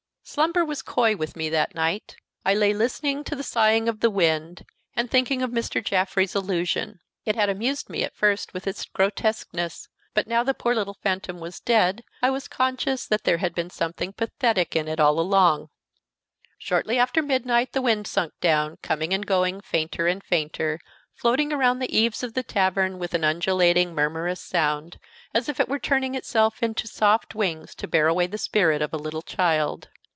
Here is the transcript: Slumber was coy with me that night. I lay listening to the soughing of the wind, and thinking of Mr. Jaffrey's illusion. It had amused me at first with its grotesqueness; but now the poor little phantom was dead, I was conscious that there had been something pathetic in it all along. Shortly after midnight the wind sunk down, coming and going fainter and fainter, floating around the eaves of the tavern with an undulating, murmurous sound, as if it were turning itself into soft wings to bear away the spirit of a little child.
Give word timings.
Slumber 0.23 0.63
was 0.63 0.81
coy 0.81 1.13
with 1.17 1.35
me 1.35 1.49
that 1.49 1.75
night. 1.75 2.15
I 2.45 2.53
lay 2.53 2.73
listening 2.73 3.25
to 3.25 3.35
the 3.35 3.43
soughing 3.43 3.89
of 3.89 3.99
the 3.99 4.09
wind, 4.09 4.65
and 4.95 5.11
thinking 5.11 5.41
of 5.41 5.49
Mr. 5.51 5.83
Jaffrey's 5.83 6.35
illusion. 6.37 7.01
It 7.25 7.35
had 7.35 7.49
amused 7.49 7.89
me 7.89 8.03
at 8.03 8.15
first 8.15 8.53
with 8.53 8.65
its 8.65 8.85
grotesqueness; 8.85 9.89
but 10.13 10.27
now 10.27 10.41
the 10.43 10.53
poor 10.53 10.73
little 10.73 10.93
phantom 10.93 11.41
was 11.41 11.59
dead, 11.59 12.05
I 12.21 12.29
was 12.29 12.47
conscious 12.47 13.05
that 13.07 13.25
there 13.25 13.39
had 13.39 13.53
been 13.53 13.69
something 13.69 14.13
pathetic 14.13 14.73
in 14.73 14.87
it 14.87 15.01
all 15.01 15.19
along. 15.19 15.69
Shortly 16.57 16.97
after 16.97 17.21
midnight 17.21 17.73
the 17.73 17.81
wind 17.81 18.07
sunk 18.07 18.31
down, 18.39 18.77
coming 18.81 19.13
and 19.13 19.25
going 19.25 19.59
fainter 19.59 20.07
and 20.07 20.23
fainter, 20.23 20.79
floating 21.13 21.51
around 21.51 21.79
the 21.79 21.93
eaves 21.93 22.23
of 22.23 22.35
the 22.35 22.43
tavern 22.43 22.99
with 22.99 23.13
an 23.13 23.25
undulating, 23.25 23.93
murmurous 23.93 24.39
sound, 24.39 24.97
as 25.33 25.49
if 25.49 25.59
it 25.59 25.67
were 25.67 25.79
turning 25.79 26.15
itself 26.15 26.63
into 26.63 26.87
soft 26.87 27.35
wings 27.35 27.75
to 27.75 27.85
bear 27.87 28.07
away 28.07 28.27
the 28.27 28.37
spirit 28.37 28.81
of 28.81 28.93
a 28.93 28.97
little 28.97 29.23
child. 29.23 29.89